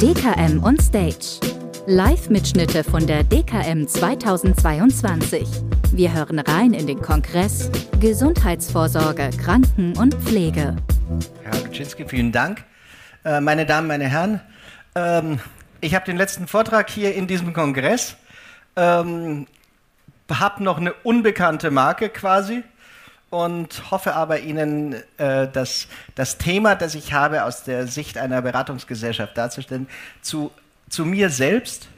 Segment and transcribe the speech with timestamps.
[0.00, 1.40] DKM on Stage.
[1.86, 5.46] Live-Mitschnitte von der DKM 2022.
[5.92, 7.70] Wir hören rein in den Kongress
[8.00, 10.76] Gesundheitsvorsorge, Kranken- und Pflege.
[11.42, 12.64] Herr Kaczynski, vielen Dank.
[13.24, 14.40] Äh, meine Damen, meine Herren,
[14.94, 15.40] ähm,
[15.80, 18.16] ich habe den letzten Vortrag hier in diesem Kongress,
[18.76, 19.46] ähm,
[20.30, 22.62] habe noch eine unbekannte Marke quasi
[23.34, 28.40] und hoffe aber Ihnen, äh, dass das Thema, das ich habe, aus der Sicht einer
[28.42, 29.88] Beratungsgesellschaft darzustellen,
[30.22, 30.52] zu,
[30.88, 31.88] zu mir selbst.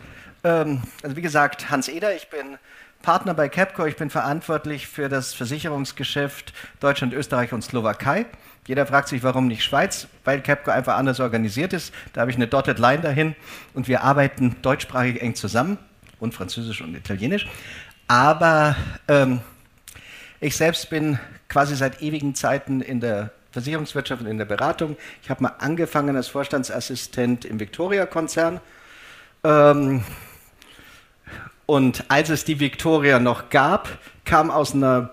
[0.44, 2.56] Ähm, also wie gesagt, Hans Eder, ich bin
[3.02, 8.24] Partner bei Capco, ich bin verantwortlich für das Versicherungsgeschäft Deutschland, Österreich und Slowakei.
[8.66, 11.92] Jeder fragt sich, warum nicht Schweiz, weil Capco einfach anders organisiert ist.
[12.14, 13.36] Da habe ich eine Dotted Line dahin
[13.74, 15.76] und wir arbeiten deutschsprachig eng zusammen
[16.18, 17.46] und Französisch und Italienisch.
[18.08, 18.74] Aber
[19.06, 19.40] ähm,
[20.40, 21.18] ich selbst bin
[21.48, 24.96] quasi seit ewigen Zeiten in der Versicherungswirtschaft und in der Beratung.
[25.22, 28.60] Ich habe mal angefangen als Vorstandsassistent im Victoria-Konzern.
[29.44, 30.04] Ähm,
[31.64, 33.88] und als es die Victoria noch gab,
[34.24, 35.10] kam aus einer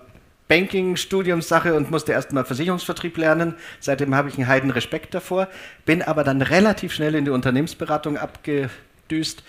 [0.48, 3.54] Banking-Studiumssache und musste erstmal Versicherungsvertrieb lernen.
[3.80, 5.48] Seitdem habe ich einen heiden Respekt davor,
[5.86, 9.42] bin aber dann relativ schnell in die Unternehmensberatung abgedüst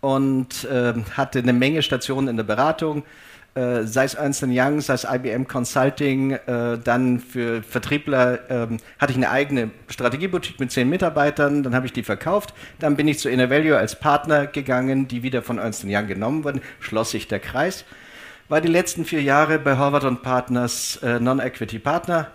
[0.00, 3.04] und äh, hatte eine Menge Stationen in der Beratung,
[3.58, 9.12] äh, sei es Ernst Young, sei es IBM Consulting, äh, dann für Vertriebler ähm, hatte
[9.12, 13.18] ich eine eigene Strategieboutique mit zehn Mitarbeitern, dann habe ich die verkauft, dann bin ich
[13.18, 17.40] zu Innervalue als Partner gegangen, die wieder von Ernst Young genommen wurden, schloss sich der
[17.40, 17.84] Kreis
[18.48, 22.28] war die letzten vier Jahre bei Harvard Partners äh, Non-Equity Partner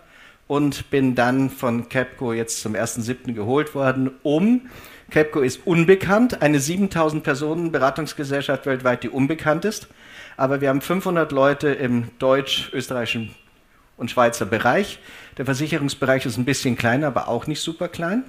[0.47, 3.33] und bin dann von Capco jetzt zum 1.7.
[3.33, 4.69] geholt worden, um,
[5.09, 9.87] Capco ist unbekannt, eine 7000 Personen Beratungsgesellschaft weltweit, die unbekannt ist,
[10.37, 13.33] aber wir haben 500 Leute im deutsch, österreichischen
[13.97, 14.99] und Schweizer Bereich.
[15.37, 18.23] Der Versicherungsbereich ist ein bisschen kleiner, aber auch nicht super klein.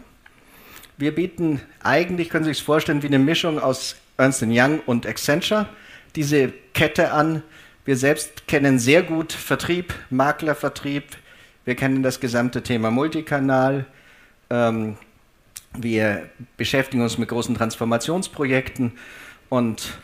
[0.97, 5.67] Wir bieten eigentlich, können Sie sich vorstellen, wie eine Mischung aus Ernst Young und Accenture
[6.15, 7.43] diese Kette an,
[7.85, 11.05] wir selbst kennen sehr gut Vertrieb, Maklervertrieb.
[11.67, 13.85] Wir kennen das gesamte Thema Multikanal.
[14.49, 14.97] Ähm,
[15.77, 18.93] wir beschäftigen uns mit großen Transformationsprojekten
[19.51, 19.99] und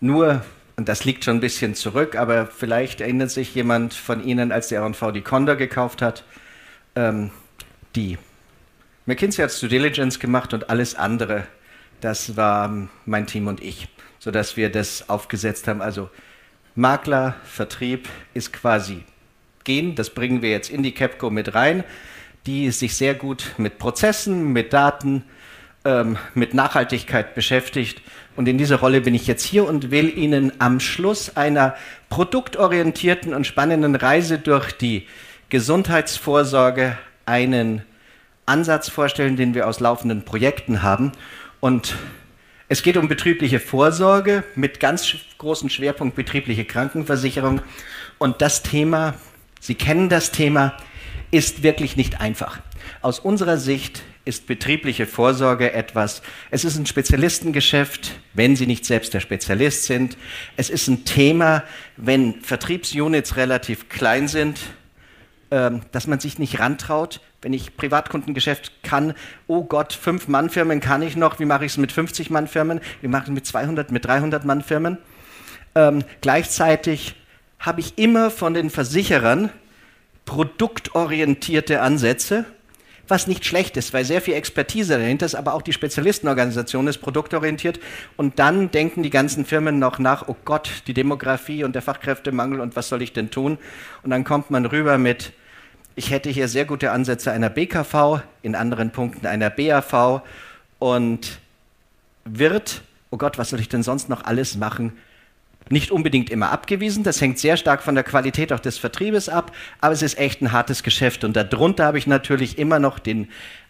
[0.00, 0.44] nur,
[0.76, 4.68] und das liegt schon ein bisschen zurück, aber vielleicht erinnert sich jemand von Ihnen, als
[4.68, 6.24] der R&V die Conda gekauft hat,
[6.94, 7.30] ähm,
[7.94, 8.18] die
[9.06, 11.46] McKinsey hat Due Diligence gemacht und alles andere,
[12.00, 13.88] das war mein Team und ich,
[14.18, 15.80] sodass wir das aufgesetzt haben.
[15.80, 16.10] Also
[16.74, 19.04] Makler, Vertrieb ist quasi
[19.64, 19.94] gehen.
[19.94, 21.84] Das bringen wir jetzt in die Capco mit rein,
[22.46, 25.24] die sich sehr gut mit Prozessen, mit Daten,
[25.86, 28.02] ähm, mit Nachhaltigkeit beschäftigt.
[28.34, 31.76] Und in dieser Rolle bin ich jetzt hier und will Ihnen am Schluss einer
[32.10, 35.06] produktorientierten und spannenden Reise durch die
[35.48, 37.82] Gesundheitsvorsorge einen
[38.46, 41.12] Ansatz vorstellen, den wir aus laufenden Projekten haben.
[41.60, 41.96] Und
[42.68, 47.60] es geht um betriebliche Vorsorge mit ganz großem Schwerpunkt betriebliche Krankenversicherung.
[48.18, 49.14] Und das Thema,
[49.60, 50.76] Sie kennen das Thema,
[51.30, 52.58] ist wirklich nicht einfach.
[53.02, 56.20] Aus unserer Sicht ist betriebliche Vorsorge etwas,
[56.50, 60.18] es ist ein Spezialistengeschäft, wenn Sie nicht selbst der Spezialist sind.
[60.56, 61.62] Es ist ein Thema,
[61.96, 64.58] wenn Vertriebsunits relativ klein sind,
[65.52, 69.14] ähm, dass man sich nicht rantraut, wenn ich Privatkundengeschäft kann,
[69.46, 73.08] oh Gott, fünf Mann-Firmen kann ich noch, wie mache ich es mit 50 Mann-Firmen, wie
[73.08, 74.98] mache ich es mit 200, mit 300 Mann-Firmen.
[75.76, 77.14] Ähm, gleichzeitig
[77.60, 79.50] habe ich immer von den Versicherern
[80.24, 82.44] produktorientierte Ansätze,
[83.08, 86.98] was nicht schlecht ist, weil sehr viel Expertise dahinter ist, aber auch die Spezialistenorganisation ist
[86.98, 87.80] produktorientiert
[88.16, 92.60] und dann denken die ganzen Firmen noch nach, oh Gott, die Demografie und der Fachkräftemangel
[92.60, 93.58] und was soll ich denn tun?
[94.02, 95.32] Und dann kommt man rüber mit
[95.98, 100.20] ich hätte hier sehr gute Ansätze einer BKV, in anderen Punkten einer BAV
[100.78, 101.38] und
[102.26, 104.92] wird, oh Gott, was soll ich denn sonst noch alles machen,
[105.68, 107.02] nicht unbedingt immer abgewiesen.
[107.02, 110.42] Das hängt sehr stark von der Qualität auch des Vertriebes ab, aber es ist echt
[110.42, 111.24] ein hartes Geschäft.
[111.24, 113.28] Und darunter habe ich natürlich immer noch den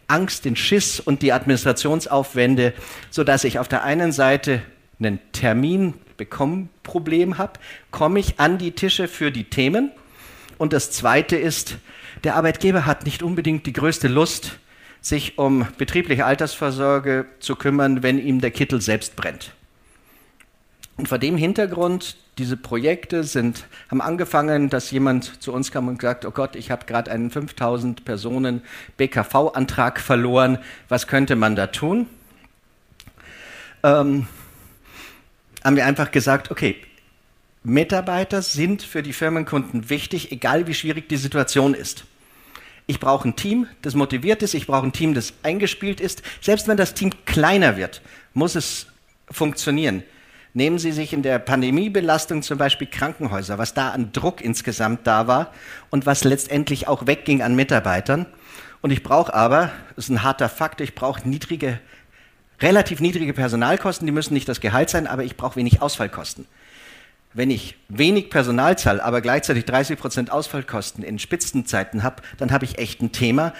[0.09, 2.75] Angst, den Schiss und die Administrationsaufwände,
[3.11, 4.63] sodass ich auf der einen Seite
[4.99, 7.55] einen Termin bekommen Problem habe,
[7.91, 9.91] komme ich an die Tische für die Themen.
[10.59, 11.77] Und das Zweite ist,
[12.25, 14.59] der Arbeitgeber hat nicht unbedingt die größte Lust,
[15.01, 19.53] sich um betriebliche Altersvorsorge zu kümmern, wenn ihm der Kittel selbst brennt.
[20.97, 25.99] Und vor dem Hintergrund, diese Projekte sind, haben angefangen, dass jemand zu uns kam und
[25.99, 28.63] gesagt, oh Gott, ich habe gerade einen 5000 Personen
[28.97, 30.59] BKV-Antrag verloren,
[30.89, 32.07] was könnte man da tun?
[33.83, 34.27] Ähm,
[35.63, 36.77] haben wir einfach gesagt, okay,
[37.63, 42.05] Mitarbeiter sind für die Firmenkunden wichtig, egal wie schwierig die Situation ist.
[42.87, 44.55] Ich brauche ein Team, das motiviert ist.
[44.55, 46.23] Ich brauche ein Team, das eingespielt ist.
[46.41, 48.01] Selbst wenn das Team kleiner wird,
[48.33, 48.87] muss es
[49.29, 50.05] funktionieren.
[50.57, 55.27] Nehmen Sie sich in der Pandemiebelastung zum Beispiel Krankenhäuser, was da an Druck insgesamt da
[55.27, 55.53] war
[55.91, 58.25] und was letztendlich auch wegging an Mitarbeitern.
[58.81, 61.79] Und ich brauche aber, das ist ein harter Fakt, ich brauche niedrige,
[62.63, 66.47] relativ niedrige Personalkosten, die müssen nicht das Gehalt sein, aber ich brauche wenig Ausfallkosten.
[67.35, 72.65] Wenn ich wenig Personal zahle, aber gleichzeitig 30 Prozent Ausfallkosten in Spitzenzeiten habe, dann habe
[72.65, 73.53] ich echt ein Thema.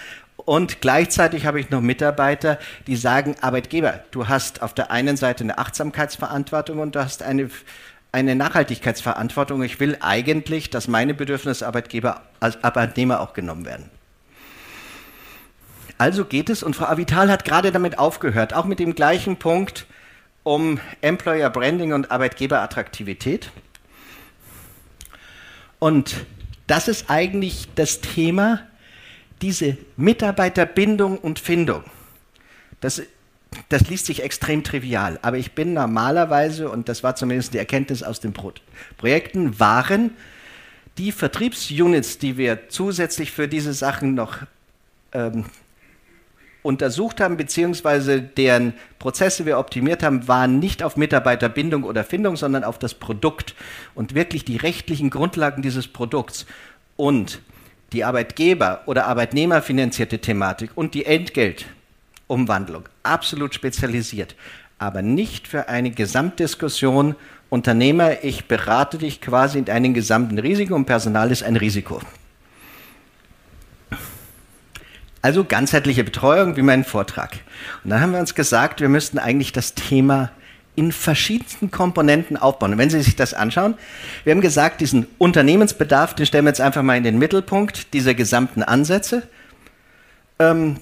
[0.47, 2.57] Und gleichzeitig habe ich noch Mitarbeiter,
[2.87, 7.49] die sagen, Arbeitgeber, du hast auf der einen Seite eine Achtsamkeitsverantwortung und du hast eine,
[8.13, 9.61] eine Nachhaltigkeitsverantwortung.
[9.63, 13.89] Ich will eigentlich, dass meine Bedürfnisse Arbeitgeber als Arbeitnehmer auch genommen werden.
[15.97, 19.85] Also geht es, und Frau Avital hat gerade damit aufgehört, auch mit dem gleichen Punkt
[20.43, 23.51] um Employer Branding und Arbeitgeberattraktivität.
[25.79, 26.25] Und
[26.67, 28.61] das ist eigentlich das Thema,
[29.41, 31.83] diese Mitarbeiterbindung und Findung,
[32.81, 33.01] das,
[33.69, 38.03] das liest sich extrem trivial, aber ich bin normalerweise, und das war zumindest die Erkenntnis
[38.03, 38.53] aus den Pro
[38.97, 40.11] Projekten, waren
[40.97, 44.39] die Vertriebsunits, die wir zusätzlich für diese Sachen noch
[45.13, 45.45] ähm,
[46.63, 52.63] untersucht haben, beziehungsweise deren Prozesse wir optimiert haben, waren nicht auf Mitarbeiterbindung oder Findung, sondern
[52.63, 53.55] auf das Produkt
[53.95, 56.45] und wirklich die rechtlichen Grundlagen dieses Produkts.
[56.97, 57.41] Und
[57.93, 64.35] die Arbeitgeber- oder Arbeitnehmerfinanzierte Thematik und die Entgeltumwandlung absolut spezialisiert,
[64.79, 67.15] aber nicht für eine Gesamtdiskussion
[67.49, 72.01] Unternehmer, ich berate dich quasi in einem gesamten Risiko und Personal ist ein Risiko.
[75.21, 77.39] Also ganzheitliche Betreuung wie mein Vortrag.
[77.83, 80.31] Und dann haben wir uns gesagt, wir müssten eigentlich das Thema
[80.77, 82.73] in verschiedensten Komponenten aufbauen.
[82.73, 83.73] Und wenn Sie sich das anschauen,
[84.23, 88.13] wir haben gesagt, diesen Unternehmensbedarf, den stellen wir jetzt einfach mal in den Mittelpunkt dieser
[88.13, 89.23] gesamten Ansätze.
[90.37, 90.77] Ähm,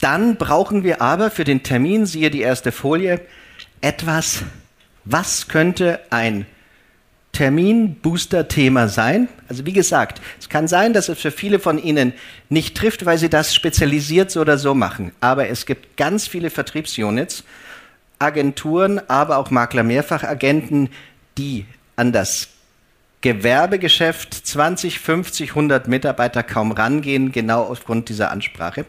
[0.00, 3.20] dann brauchen wir aber für den Termin, siehe die erste Folie,
[3.80, 4.42] etwas,
[5.04, 6.44] was könnte ein
[7.30, 9.28] Termin-Booster-Thema sein.
[9.48, 12.12] Also wie gesagt, es kann sein, dass es für viele von Ihnen
[12.48, 15.12] nicht trifft, weil Sie das spezialisiert so oder so machen.
[15.20, 17.44] Aber es gibt ganz viele Vertriebsunits,
[18.22, 20.88] Agenturen, aber auch Makler-Mehrfachagenten,
[21.36, 21.66] die
[21.96, 22.48] an das
[23.20, 28.84] Gewerbegeschäft 20, 50, 100 Mitarbeiter kaum rangehen, genau aufgrund dieser Ansprache.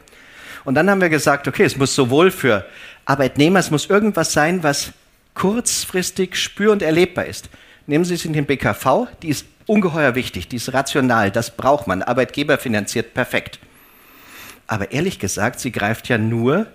[0.66, 2.66] Und dann haben wir gesagt, okay, es muss sowohl für
[3.06, 4.94] Arbeitnehmer, es muss irgendwas sein, was
[5.34, 7.50] kurzfristig spür- und erlebbar ist.
[7.86, 11.88] Nehmen Sie es in den BKV, die ist ungeheuer wichtig, die ist rational, das braucht
[11.88, 13.60] man, Arbeitgeber finanziert perfekt.
[14.68, 16.68] Aber ehrlich gesagt, sie greift ja nur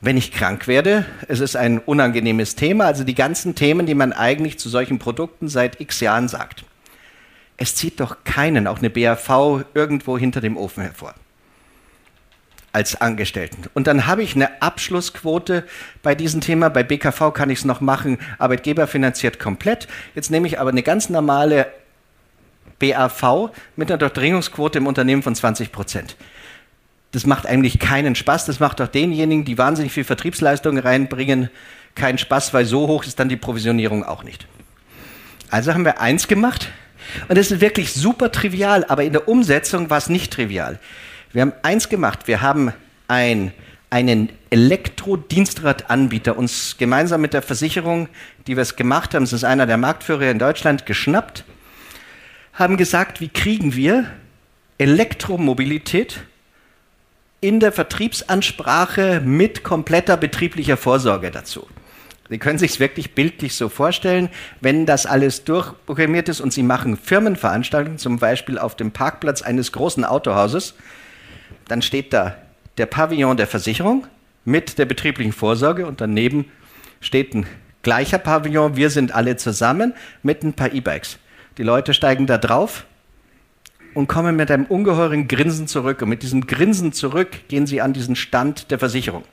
[0.00, 4.12] wenn ich krank werde, es ist ein unangenehmes Thema, also die ganzen Themen, die man
[4.12, 6.64] eigentlich zu solchen Produkten seit x Jahren sagt.
[7.56, 11.14] Es zieht doch keinen, auch eine BAV, irgendwo hinter dem Ofen hervor
[12.70, 13.64] als Angestellten.
[13.74, 15.64] Und dann habe ich eine Abschlussquote
[16.02, 16.68] bei diesem Thema.
[16.68, 19.88] Bei BKV kann ich es noch machen, Arbeitgeber finanziert komplett.
[20.14, 21.66] Jetzt nehme ich aber eine ganz normale
[22.78, 26.16] BAV mit einer Durchdringungsquote im Unternehmen von 20 Prozent
[27.12, 28.46] das macht eigentlich keinen Spaß.
[28.46, 31.50] Das macht auch denjenigen, die wahnsinnig viel Vertriebsleistung reinbringen,
[31.94, 34.46] keinen Spaß, weil so hoch ist dann die Provisionierung auch nicht.
[35.50, 36.70] Also haben wir eins gemacht
[37.28, 40.78] und das ist wirklich super trivial, aber in der Umsetzung war es nicht trivial.
[41.32, 42.72] Wir haben eins gemacht, wir haben
[43.06, 43.52] ein,
[43.90, 48.08] einen Elektrodienstradanbieter uns gemeinsam mit der Versicherung,
[48.46, 51.44] die wir es gemacht haben, das ist einer der Marktführer in Deutschland, geschnappt,
[52.52, 54.04] haben gesagt, wie kriegen wir
[54.76, 56.20] Elektromobilität
[57.40, 61.66] in der Vertriebsansprache mit kompletter betrieblicher Vorsorge dazu.
[62.28, 64.28] Sie können sich es wirklich bildlich so vorstellen,
[64.60, 69.72] wenn das alles durchprogrammiert ist und Sie machen Firmenveranstaltungen, zum Beispiel auf dem Parkplatz eines
[69.72, 70.74] großen Autohauses,
[71.68, 72.36] dann steht da
[72.76, 74.06] der Pavillon der Versicherung
[74.44, 76.46] mit der betrieblichen Vorsorge und daneben
[77.00, 77.46] steht ein
[77.82, 81.18] gleicher Pavillon, wir sind alle zusammen mit ein paar E-Bikes.
[81.56, 82.84] Die Leute steigen da drauf,
[83.98, 86.02] und kommen mit einem ungeheuren Grinsen zurück.
[86.02, 89.24] Und mit diesem Grinsen zurück gehen sie an diesen Stand der Versicherung.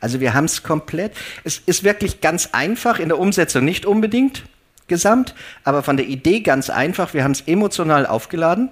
[0.00, 1.12] Also wir haben es komplett.
[1.44, 4.42] Es ist wirklich ganz einfach, in der Umsetzung nicht unbedingt
[4.88, 7.14] gesamt, aber von der Idee ganz einfach.
[7.14, 8.70] Wir haben es emotional aufgeladen.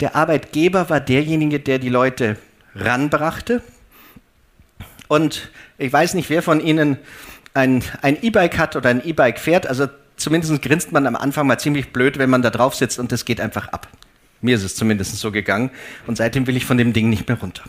[0.00, 2.36] Der Arbeitgeber war derjenige, der die Leute
[2.74, 3.62] ranbrachte.
[5.06, 6.98] Und ich weiß nicht, wer von Ihnen
[7.52, 9.68] ein E-Bike hat oder ein E-Bike fährt.
[9.68, 13.12] Also zumindest grinst man am Anfang mal ziemlich blöd, wenn man da drauf sitzt und
[13.12, 13.86] das geht einfach ab.
[14.44, 15.70] Mir ist es zumindest so gegangen
[16.06, 17.62] und seitdem will ich von dem Ding nicht mehr runter.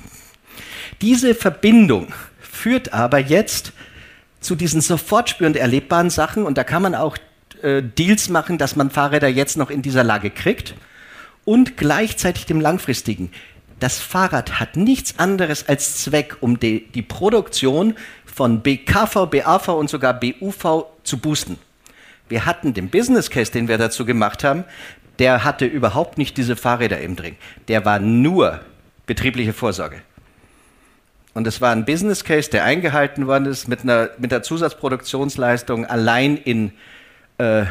[1.01, 3.72] Diese Verbindung führt aber jetzt
[4.41, 7.15] zu diesen sofort spürend erlebbaren Sachen und da kann man auch
[7.62, 10.75] äh, Deals machen, dass man Fahrräder jetzt noch in dieser Lage kriegt
[11.46, 13.32] und gleichzeitig dem langfristigen.
[13.79, 17.94] Das Fahrrad hat nichts anderes als Zweck, um die, die Produktion
[18.25, 21.58] von BKV, BAV und sogar BUV zu boosten.
[22.27, 24.65] Wir hatten den Business Case, den wir dazu gemacht haben,
[25.20, 27.36] der hatte überhaupt nicht diese Fahrräder im Dring.
[27.68, 28.62] Der war nur
[29.06, 30.02] betriebliche Vorsorge.
[31.34, 35.86] Und es war ein Business Case, der eingehalten worden ist mit einer, mit einer Zusatzproduktionsleistung
[35.86, 36.72] allein in
[37.38, 37.66] äh,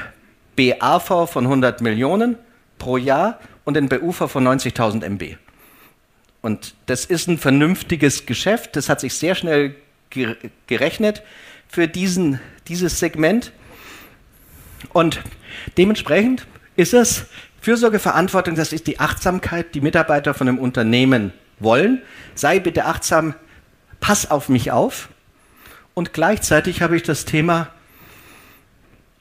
[0.57, 2.37] BAV von 100 Millionen
[2.79, 5.37] pro Jahr und in BUV von 90.000 MB.
[6.43, 8.77] Und das ist ein vernünftiges Geschäft.
[8.77, 9.77] Das hat sich sehr schnell
[10.67, 11.23] gerechnet
[11.67, 13.51] für diesen, dieses Segment.
[14.93, 15.23] Und
[15.79, 17.27] dementsprechend ist es
[17.61, 22.03] Fürsorgeverantwortung, das ist die Achtsamkeit, die Mitarbeiter von einem Unternehmen wollen.
[22.35, 23.35] Sei bitte achtsam,
[24.01, 25.09] pass auf mich auf.
[25.95, 27.69] Und gleichzeitig habe ich das Thema,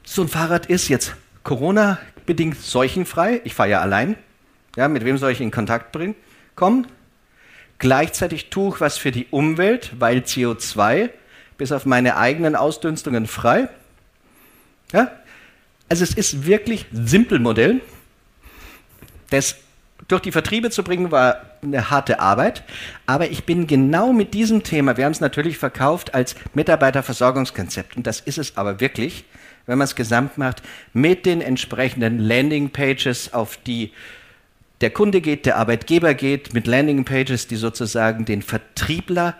[0.03, 3.41] so ein Fahrrad ist jetzt Corona-bedingt seuchenfrei.
[3.43, 4.17] Ich fahre ja allein.
[4.75, 6.15] Ja, mit wem soll ich in Kontakt bringen?
[6.55, 6.87] Kommen.
[7.79, 11.09] Gleichzeitig tue ich was für die Umwelt, weil CO2
[11.57, 13.69] bis auf meine eigenen Ausdünstungen frei.
[14.91, 15.11] Ja?
[15.89, 17.81] Also es ist wirklich ein simpel Modell.
[19.29, 19.57] Das
[20.07, 22.63] durch die Vertriebe zu bringen, war eine harte Arbeit.
[23.05, 27.97] Aber ich bin genau mit diesem Thema, wir haben es natürlich verkauft als Mitarbeiterversorgungskonzept.
[27.97, 29.25] Und das ist es aber wirklich,
[29.65, 30.61] wenn man es gesamt macht,
[30.93, 33.91] mit den entsprechenden Landingpages, auf die
[34.81, 39.37] der Kunde geht, der Arbeitgeber geht, mit Landingpages, die sozusagen den Vertriebler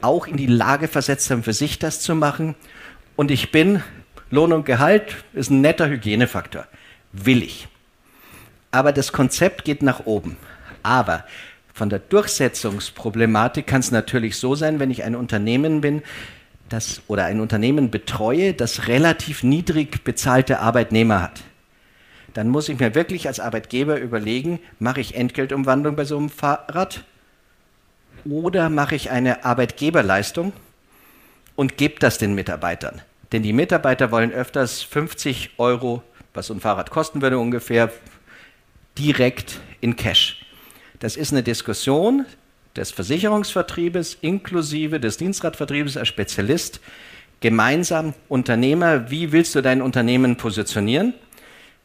[0.00, 2.54] auch in die Lage versetzt haben, für sich das zu machen.
[3.14, 3.82] Und ich bin,
[4.30, 6.66] Lohn und Gehalt ist ein netter Hygienefaktor.
[7.12, 7.68] Will ich.
[8.70, 10.36] Aber das Konzept geht nach oben.
[10.82, 11.24] Aber
[11.72, 16.02] von der Durchsetzungsproblematik kann es natürlich so sein, wenn ich ein Unternehmen bin,
[16.68, 21.42] das, oder ein Unternehmen betreue, das relativ niedrig bezahlte Arbeitnehmer hat
[22.36, 27.02] dann muss ich mir wirklich als Arbeitgeber überlegen, mache ich Entgeltumwandlung bei so einem Fahrrad
[28.26, 30.52] oder mache ich eine Arbeitgeberleistung
[31.54, 33.00] und gebe das den Mitarbeitern.
[33.32, 36.02] Denn die Mitarbeiter wollen öfters 50 Euro,
[36.34, 37.90] was so ein Fahrrad kosten würde ungefähr,
[38.98, 40.44] direkt in Cash.
[41.00, 42.24] Das ist eine Diskussion
[42.76, 46.80] des Versicherungsvertriebes inklusive des Dienstradvertriebes als Spezialist
[47.40, 51.14] gemeinsam Unternehmer, wie willst du dein Unternehmen positionieren?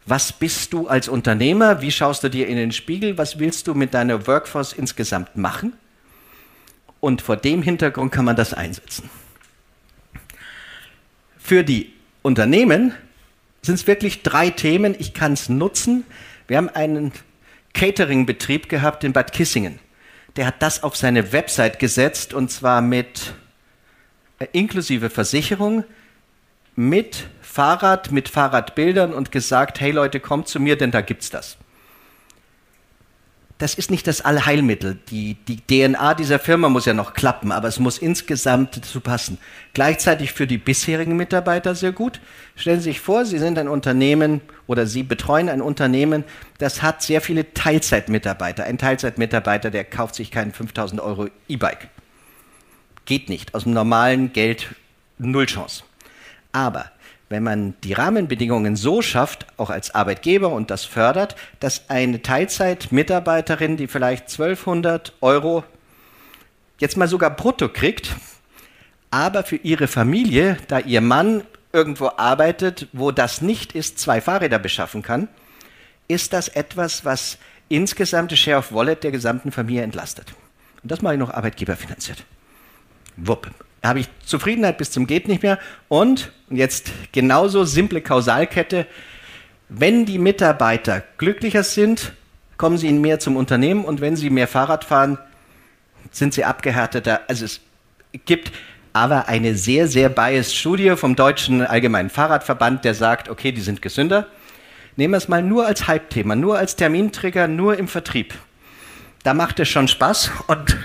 [0.05, 1.81] Was bist du als Unternehmer?
[1.81, 3.17] Wie schaust du dir in den Spiegel?
[3.17, 5.73] Was willst du mit deiner Workforce insgesamt machen?
[6.99, 9.09] Und vor dem Hintergrund kann man das einsetzen.
[11.43, 12.93] Für die Unternehmen
[13.61, 14.95] sind es wirklich drei Themen.
[14.97, 16.05] Ich kann es nutzen.
[16.47, 17.11] Wir haben einen
[17.73, 19.79] Catering-Betrieb gehabt in Bad Kissingen.
[20.35, 23.33] Der hat das auf seine Website gesetzt und zwar mit
[24.39, 25.83] äh, inklusive Versicherung,
[26.75, 31.57] mit Fahrrad, mit Fahrradbildern und gesagt, hey Leute, kommt zu mir, denn da gibt's das.
[33.61, 34.97] Das ist nicht das Allheilmittel.
[35.11, 39.37] Die, die DNA dieser Firma muss ja noch klappen, aber es muss insgesamt dazu passen.
[39.75, 42.21] Gleichzeitig für die bisherigen Mitarbeiter sehr gut.
[42.55, 46.23] Stellen Sie sich vor, Sie sind ein Unternehmen oder Sie betreuen ein Unternehmen,
[46.57, 48.63] das hat sehr viele Teilzeitmitarbeiter.
[48.63, 51.89] Ein Teilzeitmitarbeiter, der kauft sich keinen 5000 Euro E-Bike.
[53.05, 53.53] Geht nicht.
[53.53, 54.73] Aus dem normalen Geld
[55.19, 55.83] null Chance.
[56.51, 56.91] Aber
[57.31, 63.77] wenn man die Rahmenbedingungen so schafft, auch als Arbeitgeber und das fördert, dass eine Teilzeitmitarbeiterin,
[63.77, 65.63] die vielleicht 1200 Euro
[66.77, 68.15] jetzt mal sogar brutto kriegt,
[69.11, 74.59] aber für ihre Familie, da ihr Mann irgendwo arbeitet, wo das nicht ist, zwei Fahrräder
[74.59, 75.29] beschaffen kann,
[76.09, 77.37] ist das etwas, was
[77.69, 80.33] insgesamt die Share of Wallet der gesamten Familie entlastet.
[80.83, 82.25] Und das mache ich noch arbeitgeberfinanziert.
[83.15, 83.49] Wupp
[83.83, 88.85] habe ich Zufriedenheit bis zum geht nicht mehr und jetzt genauso simple Kausalkette,
[89.69, 92.13] wenn die Mitarbeiter glücklicher sind,
[92.57, 95.17] kommen sie mehr zum Unternehmen und wenn sie mehr Fahrrad fahren,
[96.11, 97.21] sind sie abgehärteter.
[97.27, 97.61] Also es
[98.25, 98.51] gibt
[98.93, 103.81] aber eine sehr, sehr biased Studie vom Deutschen Allgemeinen Fahrradverband, der sagt, okay, die sind
[103.81, 104.27] gesünder.
[104.97, 108.33] Nehmen wir es mal nur als Hype-Thema, nur als Termintrigger, nur im Vertrieb.
[109.23, 110.77] Da macht es schon Spaß und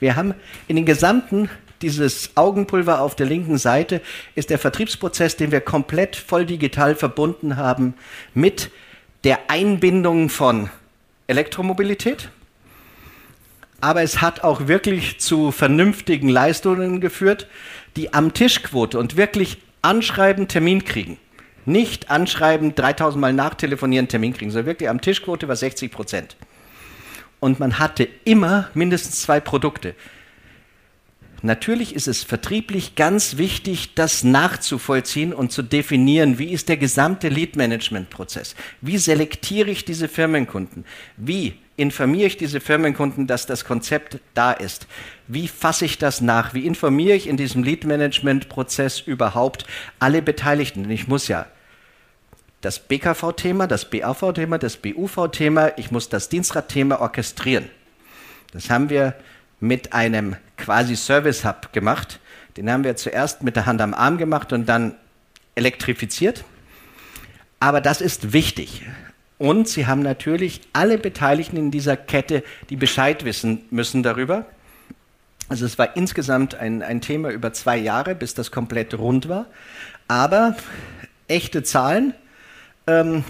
[0.00, 0.34] wir haben
[0.66, 1.48] in den gesamten
[1.82, 4.00] dieses Augenpulver auf der linken Seite
[4.34, 7.94] ist der Vertriebsprozess, den wir komplett voll digital verbunden haben
[8.34, 8.70] mit
[9.24, 10.70] der Einbindung von
[11.26, 12.30] Elektromobilität.
[13.80, 17.48] Aber es hat auch wirklich zu vernünftigen Leistungen geführt,
[17.96, 21.18] die am Tischquote und wirklich anschreiben, Termin kriegen.
[21.64, 26.36] Nicht anschreiben, 3000 Mal nachtelefonieren, Termin kriegen, sondern wirklich am Tischquote war 60 Prozent.
[27.40, 29.96] Und man hatte immer mindestens zwei Produkte
[31.44, 37.28] Natürlich ist es vertrieblich ganz wichtig, das nachzuvollziehen und zu definieren, wie ist der gesamte
[37.28, 38.54] Lead-Management-Prozess?
[38.80, 40.84] Wie selektiere ich diese Firmenkunden?
[41.16, 44.86] Wie informiere ich diese Firmenkunden, dass das Konzept da ist?
[45.26, 46.54] Wie fasse ich das nach?
[46.54, 49.66] Wie informiere ich in diesem Lead-Management-Prozess überhaupt
[49.98, 50.84] alle Beteiligten?
[50.84, 51.46] Denn ich muss ja
[52.60, 57.68] das BKV-Thema, das BAV-Thema, das BUV-Thema, ich muss das Dienstrat-Thema orchestrieren.
[58.52, 59.16] Das haben wir
[59.62, 62.18] mit einem quasi Service Hub gemacht.
[62.56, 64.96] Den haben wir zuerst mit der Hand am Arm gemacht und dann
[65.54, 66.44] elektrifiziert.
[67.60, 68.82] Aber das ist wichtig.
[69.38, 74.46] Und Sie haben natürlich alle Beteiligten in dieser Kette, die Bescheid wissen müssen darüber.
[75.48, 79.46] Also es war insgesamt ein, ein Thema über zwei Jahre, bis das komplett rund war.
[80.08, 80.56] Aber
[81.28, 82.14] echte Zahlen.
[82.88, 83.24] Ähm,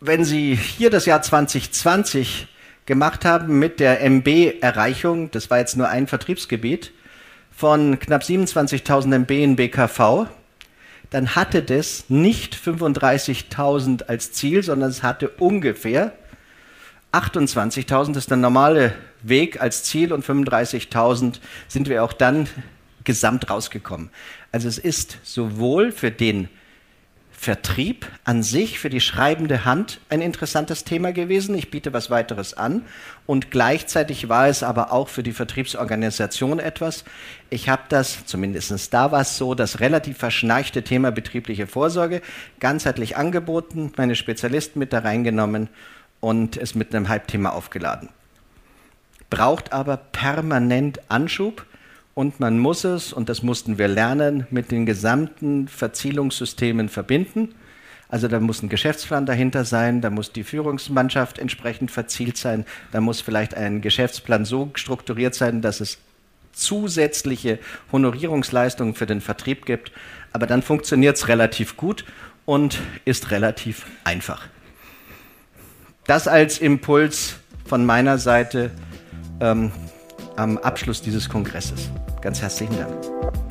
[0.00, 2.48] wenn Sie hier das Jahr 2020
[2.84, 6.92] gemacht haben mit der MB-Erreichung, das war jetzt nur ein Vertriebsgebiet,
[7.50, 10.26] von knapp 27.000 MB in BKV,
[11.10, 16.12] dann hatte das nicht 35.000 als Ziel, sondern es hatte ungefähr
[17.12, 22.48] 28.000, das ist der normale Weg als Ziel und 35.000 sind wir auch dann
[23.04, 24.10] gesamt rausgekommen.
[24.52, 26.48] Also es ist sowohl für den
[27.38, 31.54] Vertrieb an sich für die schreibende Hand ein interessantes Thema gewesen.
[31.54, 32.82] Ich biete was weiteres an.
[33.26, 37.04] Und gleichzeitig war es aber auch für die Vertriebsorganisation etwas.
[37.50, 42.22] Ich habe das, zumindest da war es so, das relativ verschnarchte Thema betriebliche Vorsorge
[42.58, 45.68] ganzheitlich angeboten, meine Spezialisten mit da reingenommen
[46.20, 48.08] und es mit einem Halbthema aufgeladen.
[49.28, 51.66] Braucht aber permanent Anschub
[52.16, 57.54] und man muss es, und das mussten wir lernen, mit den gesamten Verzielungssystemen verbinden.
[58.08, 63.02] Also da muss ein Geschäftsplan dahinter sein, da muss die Führungsmannschaft entsprechend verzielt sein, da
[63.02, 65.98] muss vielleicht ein Geschäftsplan so strukturiert sein, dass es
[66.52, 67.58] zusätzliche
[67.92, 69.92] Honorierungsleistungen für den Vertrieb gibt.
[70.32, 72.06] Aber dann funktioniert es relativ gut
[72.46, 74.48] und ist relativ einfach.
[76.06, 78.70] Das als Impuls von meiner Seite
[79.38, 79.70] ähm,
[80.36, 81.90] am Abschluss dieses Kongresses.
[82.20, 83.45] Ganz herzlichen Dank.